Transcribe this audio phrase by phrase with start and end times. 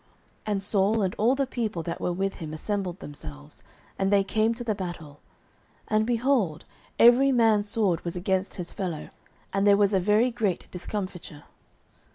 [0.01, 0.09] 09:014:020
[0.51, 3.61] And Saul and all the people that were with him assembled themselves,
[3.99, 5.19] and they came to the battle:
[5.87, 6.65] and, behold,
[6.97, 9.11] every man's sword was against his fellow,
[9.53, 11.43] and there was a very great discomfiture.